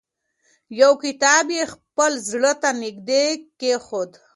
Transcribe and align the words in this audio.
یو 0.79 0.91
کتاب 1.03 1.45
یې 1.57 1.63
خپل 1.73 2.11
زړه 2.29 2.53
ته 2.61 2.69
نږدې 2.81 3.23
کېښود. 3.59 4.11